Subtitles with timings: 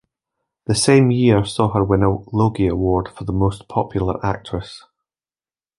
[0.65, 4.85] That same year saw her win the Logie Award for "Most Popular Actress".